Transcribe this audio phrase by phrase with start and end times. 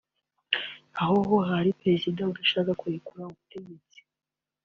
[0.99, 3.97] Aha ho hari Perezida udashaka kurekura ubutegetsi